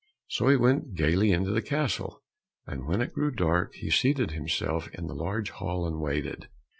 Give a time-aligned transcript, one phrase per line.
[0.29, 2.23] So he went gaily into the castle,
[2.65, 6.47] and when it grew dark he seated himself in the large hall and waited.